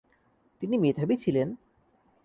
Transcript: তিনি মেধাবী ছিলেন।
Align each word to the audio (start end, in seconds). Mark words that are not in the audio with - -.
তিনি 0.61 0.75
মেধাবী 0.77 1.15
ছিলেন। 1.17 1.47